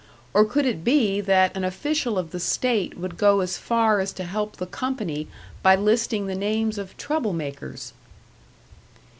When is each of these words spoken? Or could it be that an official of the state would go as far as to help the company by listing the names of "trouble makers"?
Or 0.33 0.45
could 0.45 0.65
it 0.65 0.83
be 0.83 1.21
that 1.21 1.55
an 1.55 1.63
official 1.63 2.17
of 2.17 2.31
the 2.31 2.39
state 2.39 2.97
would 2.97 3.17
go 3.17 3.41
as 3.41 3.59
far 3.59 3.99
as 3.99 4.11
to 4.13 4.23
help 4.23 4.55
the 4.55 4.65
company 4.65 5.27
by 5.61 5.75
listing 5.75 6.25
the 6.25 6.33
names 6.33 6.79
of 6.79 6.97
"trouble 6.97 7.33
makers"? 7.33 7.93